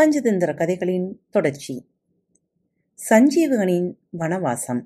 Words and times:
பஞ்சதந்திர 0.00 0.54
கதைகளின் 0.54 1.20
தொடர்ச்சி. 1.30 1.90
சஞ்சீவகனின் 3.10 3.94
வனவாசம். 4.18 4.82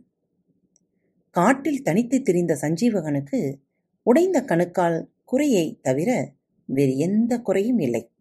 காட்டில் 1.31 1.83
தனித்து 1.83 2.23
திரிந்த 2.23 2.59
சஞ்சீவகனுக்கு 2.61 3.55
உடைந்த 4.03 4.45
கணுக்கால் 4.45 5.11
குறையை 5.25 5.79
தவிர 5.83 6.33
வேறு 6.65 6.97
எந்த 6.97 7.41
குறையும் 7.41 7.79
இல்லை. 7.79 8.13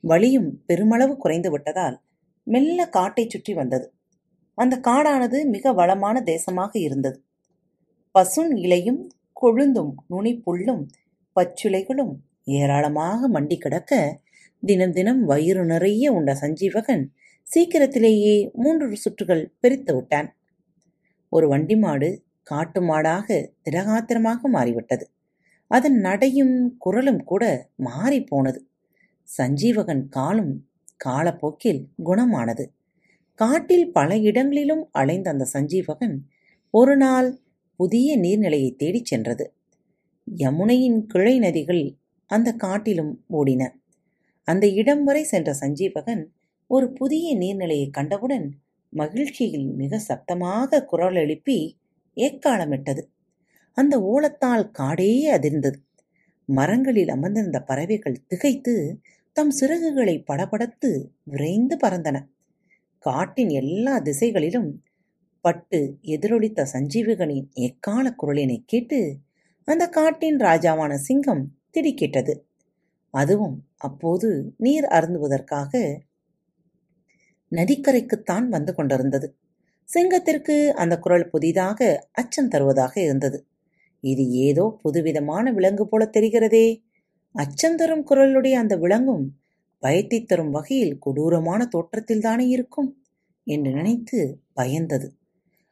வலியும் 0.00 0.64
பெருமளவு 0.66 1.16
குறைந்து 1.16 1.50
விட்டதால் 1.50 2.00
மெல்ல 2.42 2.88
காட்டைச் 2.92 3.30
சுற்றி 3.30 3.54
வந்தது. 3.54 3.92
அந்த 4.54 4.80
காடானது 4.82 5.44
மிக 5.44 5.72
வளமான 5.72 6.22
தேசமாக 6.24 6.68
இருந்தது. 6.72 7.24
பசுன் 8.10 8.56
இலையும் 8.56 9.10
கொழுந்தும் 9.42 9.94
நுனிப்புள்ளும் 10.10 10.86
பச்சுளைகளும் 11.36 12.14
ஏராளமாக 12.44 13.40
மண்டி 13.40 13.56
கிடக்க 13.58 14.20
தினம் 14.66 14.92
தினம் 14.92 15.24
வயிறு 15.24 15.64
நிறைய 15.64 16.12
உண்ட 16.12 16.32
சஞ்சீவகன்? 16.40 17.02
சீக்கிரத்திலேயே 17.42 18.50
மூன்று 18.52 18.86
சுற்றுகள் 18.96 19.42
பிரித்து 19.60 19.94
விட்டான். 19.94 20.28
ஒரு 21.28 21.48
வண்டி 21.48 21.76
மாடு 21.76 22.08
காட்டு 22.42 22.80
மாடாக 22.80 23.28
திரகாத்திரமாக 23.70 24.40
மாறிவிட்டது. 24.48 25.06
அதன் 25.70 25.98
நடையும் 25.98 26.76
குரலும் 26.78 27.22
கூட 27.24 27.44
மாறி 27.76 28.24
போனது. 28.24 28.60
சஞ்சீவகன் 29.38 30.04
காலும் 30.08 30.52
காலப்போக்கில் 30.96 31.82
குணமானது. 32.04 32.64
காட்டில் 33.34 33.92
பல 33.92 34.18
இடங்களிலும் 34.18 34.84
அலைந்த 34.98 35.28
அந்த 35.30 35.46
சஞ்சீவகன் 35.52 36.16
ஒரு 36.70 36.96
நாள் 36.96 37.40
புதிய 37.80 38.18
நீர்நிலையை 38.18 38.70
தேடிச் 38.76 39.04
சென்றது. 39.04 39.46
யமுனையின் 40.36 41.00
கிளை 41.06 41.34
நதிகள் 41.38 41.84
அந்த 42.30 42.52
காட்டிலும் 42.52 43.12
ஓடின. 43.32 43.62
அந்த 44.48 44.68
இடம் 44.68 45.04
வரை 45.04 45.24
சென்ற 45.24 45.54
சஞ்சீவகன் 45.60 46.22
ஒரு 46.66 46.92
புதிய 46.92 47.36
நீர்நிலையை 47.36 47.90
கண்டவுடன் 47.90 48.46
மகிழ்ச்சியில் 48.92 49.68
மிக 49.74 50.00
சப்தமாக 50.08 50.84
குரல் 50.84 51.14
எழுப்பி 51.14 51.78
ஏக்காலமிட்டது 52.16 53.02
அந்த 53.76 54.00
ஓலத்தால் 54.00 54.70
காடே 54.70 55.12
அதிர்ந்தது. 55.30 55.78
மரங்களில் 56.48 57.08
அமர்ந்திருந்த 57.08 57.60
பறவைகள் 57.60 58.22
திகைத்து 58.26 58.74
தம் 59.32 59.52
சிறகுகளை 59.60 60.24
படபடத்து 60.26 60.90
விரைந்து 61.22 61.76
பறந்தன. 61.76 62.16
காட்டின் 62.98 63.48
எல்லா 63.48 63.98
திசைகளிலும் 63.98 64.70
பட்டு 65.40 65.80
எதிரொலித்த 66.02 66.66
சஞ்சீவகனின் 66.72 67.48
எக்கால 67.52 68.14
குரலினை 68.22 68.58
கேட்டு 68.66 69.00
அந்த 69.64 69.88
காட்டின் 69.88 70.36
ராஜாவான 70.36 70.92
சிங்கம் 70.94 71.44
திடுக்கிட்டது. 71.70 72.34
அதுவும் 73.16 73.56
அப்போது 73.78 74.28
நீர் 74.56 74.86
அருந்துவதற்காக 74.96 75.72
நதிக்கரைக்குத்தான் 77.52 78.46
வந்து 78.48 78.72
கொண்டிருந்தது. 78.74 79.26
சிங்கத்திற்கு 79.88 80.56
அந்த 80.74 80.94
குரல் 80.98 81.30
புதிதாக 81.30 81.80
அச்சம் 82.12 82.48
தருவதாக 82.48 82.94
இருந்தது. 83.00 83.38
இது 84.04 84.24
ஏதோ 84.46 84.64
புதுவிதமான 84.82 85.52
விலங்கு 85.52 85.84
போல 85.88 86.02
தெரிகிறதே. 86.16 86.66
அச்சம் 87.34 87.76
தரும் 87.76 88.04
குரலுடைய 88.04 88.54
அந்த 88.54 88.74
விலங்கும் 88.76 89.24
பயத்தை 89.82 90.20
தரும் 90.22 90.50
வகையில் 90.50 90.94
கொடூரமான 90.98 91.60
தோற்றத்தில் 91.66 92.24
தானே 92.26 92.46
இருக்கும் 92.48 92.90
என்று 93.46 93.70
நினைத்து 93.70 94.20
பயந்தது. 94.56 95.08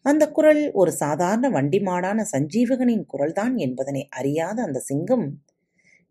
அந்த 0.04 0.24
குரல் 0.28 0.62
ஒரு 0.72 0.92
சாதாரண 0.94 1.46
வண்டி 1.48 1.78
மாடான 1.80 2.24
சஞ்சீவகனின் 2.32 3.04
குரல்தான் 3.12 3.54
என்பதனை 3.56 4.02
அறியாத 4.10 4.58
அந்த 4.62 4.80
சிங்கம் 4.88 5.26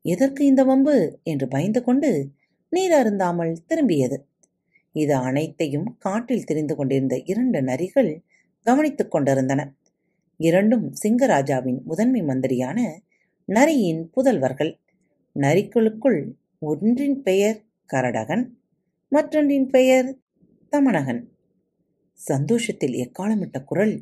எதற்கு 0.05 0.41
இந்த 0.45 0.61
வம்பு? 0.63 0.95
என்று 1.23 1.47
பயந்து 1.47 1.81
கொண்டு 1.83 2.09
நீர் 2.71 2.93
அருந்தாமல் 2.93 3.53
திரும்பியது. 3.67 4.17
இது 4.95 5.13
அனைத்தையும் 5.19 5.87
காட்டில் 5.97 6.43
திரிந்து 6.43 6.75
கொண்டிருந்த 6.75 7.15
இரண்டு 7.25 7.59
நரிகள் 7.61 8.11
கவனித்துக் 8.65 9.11
கொண்டிருந்தன. 9.11 9.61
இரண்டும் 10.39 10.85
சிங்கராஜாவின் 11.03 11.79
முதன்மை 11.83 12.21
மந்திரியான 12.21 12.79
நரியின் 13.49 14.03
புதல்வர்கள். 14.15 14.73
நரிக்குழுக்குள் 15.35 16.19
ஒன்றின் 16.61 17.17
பெயர் 17.21 17.59
கரடகன் 17.89 18.43
மற்றொன்றின் 19.11 19.69
பெயர் 19.69 20.09
தமணகன் 20.73 21.21
சந்தோஷத்தில் 22.19 22.95
எக்காலமிட்ட 22.95 23.57
குரல் 23.63 23.95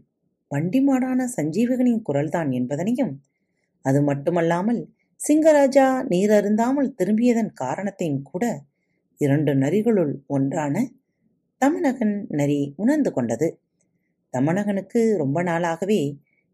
வண்டிமாடான 0.51 1.25
சஞ்சீவகனின் 1.37 2.03
குரல்தான் 2.09 2.49
என்பதனையும் 2.51 3.13
அது 3.85 3.99
மட்டுமல்லாமல் 4.01 4.81
சிங்கராஜா 5.21 5.87
நீர் 6.07 6.31
அருந்தாமல் 6.31 6.95
திரும்பியதன் 6.97 7.51
காரணத்தையும் 7.53 8.23
கூட 8.23 8.45
இரண்டு 9.19 9.51
நரிகளுள் 9.55 10.13
ஒன்றான 10.27 10.75
தமிழகன் 11.61 12.15
நரி 12.29 12.59
உணர்ந்து 12.75 13.11
கொண்டது. 13.13 13.47
தமணகனுக்கு 14.33 15.01
ரொம்ப 15.17 15.39
நாளாகவே 15.43 15.99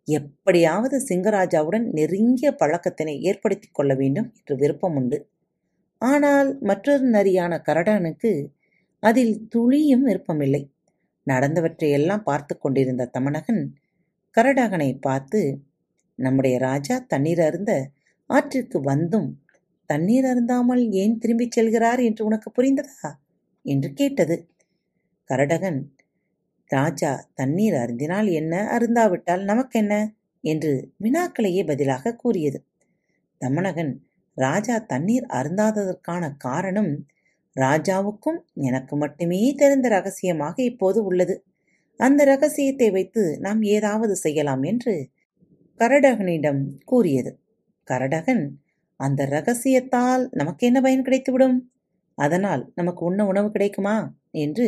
எப்படியாவது 0.07 0.95
சிங்கராஜாவுடன் 1.09 1.85
நெருங்கிய 1.91 2.49
பழக்கத்தினை 2.59 3.15
ஏற்படுத்திக் 3.21 3.73
கொள்ள 3.73 3.91
வேண்டும் 3.95 4.29
என்று 4.35 4.55
விருப்பம் 4.55 4.95
உண்டு. 4.95 5.17
ஆனால் 6.01 6.49
மற்றொரு 6.61 7.05
நரியான 7.09 7.53
கரடனுக்கு 7.61 8.31
அதில் 9.03 9.35
துளியும் 9.47 10.03
விருப்பமில்லை. 10.03 10.63
நடந்தவற்றையெல்லாம் 11.27 12.23
பார்த்து 12.23 12.53
கொண்டிருந்த 12.57 13.09
தமனகன் 13.13 13.63
கரடகனை 14.37 14.91
பார்த்து 14.99 15.39
நம்முடைய 16.19 16.55
ராஜா 16.59 16.95
தண்ணீர் 17.07 17.41
அருந்த 17.41 17.71
ஆற்றிற்கு 18.29 18.81
வந்தும் 18.81 19.41
தண்ணீர் 19.85 20.25
அருந்தாமல் 20.25 20.89
ஏன் 20.91 21.17
திரும்பிச் 21.17 21.59
செல்கிறார் 21.59 22.03
என்று 22.03 22.25
உனக்கு 22.25 22.51
புரிந்ததா? 22.51 23.11
என்று 23.61 23.93
கேட்டது. 23.93 24.47
கரடகன் 25.29 25.79
ராஜா 26.67 27.25
தண்ணீர் 27.33 27.73
அருந்தினால் 27.73 28.31
என்ன? 28.31 28.77
அருந்தாவிட்டால் 28.77 29.43
நமக்கென்ன? 29.43 30.15
என்று 30.41 30.93
வினாக்களையே 31.03 31.65
பதிலாக 31.65 32.15
கூறியது. 32.15 32.63
தமணகன் 33.41 33.93
ராஜா 34.33 34.77
தண்ணீர் 34.77 35.25
அருந்தாததற்கான 35.33 36.37
காரணம் 36.37 37.05
ராஜாவுக்கும் 37.55 38.39
எனக்கு 38.53 38.95
மட்டுமே 38.97 39.55
தெரிந்த 39.55 39.89
ரகசியமாக 39.89 40.63
இப்போது 40.63 41.03
உள்ளது. 41.03 41.45
அந்த 41.95 42.23
ரகசியத்தை 42.25 42.91
வைத்து 42.91 43.37
நாம் 43.39 43.61
ஏதாவது 43.61 44.15
செய்யலாம் 44.15 44.63
என்று 44.63 45.09
கரடகனிடம் 45.79 46.61
கூறியது. 46.85 47.31
கரடகன் 47.87 48.43
அந்த 48.99 49.25
ரகசியத்தால் 49.25 50.23
நமக்கு 50.31 50.63
என்ன 50.67 50.79
பயன் 50.81 51.05
கிடைத்துவிடும்? 51.05 51.57
அதனால் 52.17 52.63
நமக்கு 52.75 53.01
உண்ண 53.05 53.25
உணவு 53.25 53.49
கிடைக்குமா? 53.51 53.97
என்று 54.35 54.67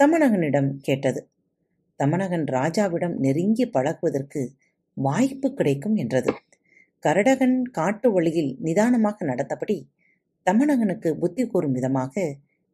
தமணகனிடம் 0.00 0.70
கேட்டது. 0.78 1.20
தமணகன் 2.00 2.46
ராஜாவிடம் 2.50 3.14
நெருங்கி 3.16 3.66
பழகுவதற்கு 3.66 4.40
வாய்ப்பு 4.96 5.48
கிடைக்கும் 5.54 5.96
என்றது. 5.96 6.32
கரடகன் 7.04 7.56
காட்டு 7.70 8.08
வழியில் 8.12 8.52
நிதானமாக 8.60 9.24
நடந்தபடி 9.24 9.76
தமணகனுக்கு 10.46 11.10
புத்தி 11.12 11.44
கூறும் 11.46 11.72
விதமாக 11.72 12.14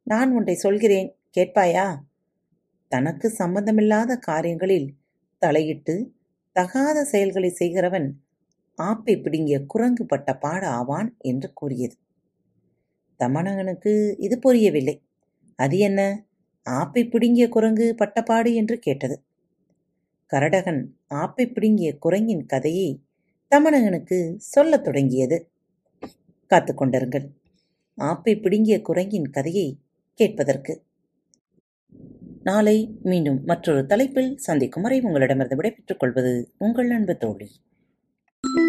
நான் 0.06 0.31
ஒன்றை 0.33 0.55
சொல்கிறேன் 0.55 1.09
கேட்பாயா? 1.37 1.87
தனக்கு 2.93 3.27
சம்பந்தமில்லாத 3.31 4.12
காரியங்களில் 4.17 4.88
தலையிட்டு 5.43 5.94
தகாத 6.56 6.99
செயல்களை 7.05 7.50
செய்கிறவன் 7.50 8.09
ஆப்பை 8.78 9.22
பிடுங்கிய 9.22 9.65
குரங்கு 9.65 10.06
பட்ட 10.06 10.37
பாட 10.37 10.69
ஆவான் 10.69 11.16
என்று 11.19 11.53
கூறியது. 11.53 11.94
தமணகனுக்கு 13.19 14.15
இது 14.19 14.39
புரியவில்லை. 14.39 15.03
அது 15.56 15.78
என்ன? 15.78 16.27
ஆப்பை 16.71 17.11
பிடுங்கிய 17.11 17.49
குரங்கு 17.49 17.94
பட்டப்பாடு 17.99 18.55
என்று 18.55 18.78
கேட்டது. 18.78 19.22
கரடகன் 20.33 20.87
ஆப்பை 21.15 21.53
பிடுங்கிய 21.53 21.99
குரங்கின் 21.99 22.47
கதையை 22.47 23.03
தமணகனுக்கு 23.50 24.37
சொல்லத் 24.37 24.84
தொடங்கியது. 24.84 25.50
காத்து 26.47 26.75
கொண்டிருங்கள். 26.75 27.31
ஆப்பை 27.99 28.41
பிடுங்கிய 28.41 28.82
குரங்கின் 28.82 29.31
கதையை 29.31 29.79
கேட்பதற்கு. 30.14 30.82
நாளை 32.43 32.99
மீண்டும் 33.02 33.44
மற்றொரு 33.44 33.87
தலைப்பில் 33.87 34.37
சந்திக்கும் 34.37 34.82
வரை 34.82 35.00
உங்களிடமிருந்து 35.00 35.56
விடைபெற்றுக் 35.56 35.99
கொள்வது 35.99 36.52
உங்கள் 36.58 36.91
அன்பு 36.91 37.17
தோழி. 37.17 37.50